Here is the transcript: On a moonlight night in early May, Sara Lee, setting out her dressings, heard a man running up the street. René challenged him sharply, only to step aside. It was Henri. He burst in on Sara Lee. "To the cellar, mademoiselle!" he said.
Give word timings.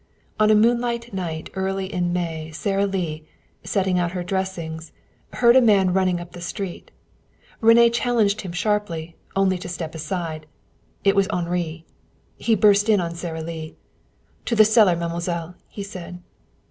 On 0.39 0.49
a 0.49 0.55
moonlight 0.55 1.13
night 1.13 1.49
in 1.49 1.53
early 1.53 1.89
May, 2.01 2.49
Sara 2.49 2.87
Lee, 2.87 3.23
setting 3.63 3.99
out 3.99 4.13
her 4.13 4.23
dressings, 4.23 4.91
heard 5.33 5.55
a 5.55 5.61
man 5.61 5.93
running 5.93 6.19
up 6.19 6.31
the 6.31 6.41
street. 6.41 6.89
René 7.61 7.87
challenged 7.93 8.41
him 8.41 8.51
sharply, 8.51 9.15
only 9.35 9.59
to 9.59 9.69
step 9.69 9.93
aside. 9.93 10.47
It 11.03 11.15
was 11.15 11.27
Henri. 11.27 11.85
He 12.35 12.55
burst 12.55 12.89
in 12.89 12.99
on 12.99 13.13
Sara 13.13 13.43
Lee. 13.43 13.75
"To 14.45 14.55
the 14.55 14.65
cellar, 14.65 14.95
mademoiselle!" 14.95 15.53
he 15.67 15.83
said. 15.83 16.19